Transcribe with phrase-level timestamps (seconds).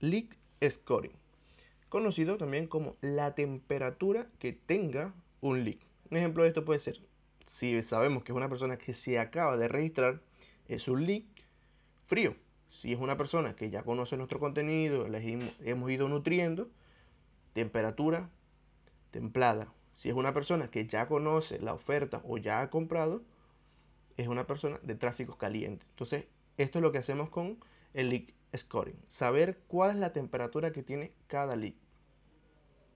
[0.00, 0.26] lead
[0.68, 1.12] scoring,
[1.88, 5.78] conocido también como la temperatura que tenga un lead.
[6.10, 7.00] Un ejemplo de esto puede ser,
[7.52, 10.20] si sabemos que es una persona que se acaba de registrar,
[10.68, 11.22] es un lead
[12.06, 12.34] frío.
[12.70, 16.68] Si es una persona que ya conoce nuestro contenido, hemos ido nutriendo,
[17.52, 18.30] temperatura
[19.10, 19.72] templada.
[19.94, 23.22] Si es una persona que ya conoce la oferta o ya ha comprado,
[24.16, 25.84] es una persona de tráfico caliente.
[25.90, 26.26] Entonces,
[26.56, 27.58] esto es lo que hacemos con
[27.92, 28.24] el lead
[28.56, 28.96] scoring.
[29.08, 31.74] Saber cuál es la temperatura que tiene cada lead.